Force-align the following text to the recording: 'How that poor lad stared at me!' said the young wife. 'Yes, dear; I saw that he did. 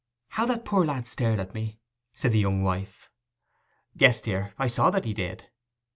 'How 0.29 0.47
that 0.47 0.65
poor 0.65 0.83
lad 0.83 1.05
stared 1.05 1.39
at 1.39 1.53
me!' 1.53 1.79
said 2.11 2.31
the 2.31 2.39
young 2.39 2.63
wife. 2.63 3.11
'Yes, 3.93 4.19
dear; 4.19 4.51
I 4.57 4.65
saw 4.65 4.89
that 4.89 5.05
he 5.05 5.13
did. 5.13 5.51